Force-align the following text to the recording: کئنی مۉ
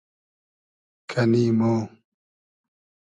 کئنی 1.09 1.45
مۉ 1.59 1.63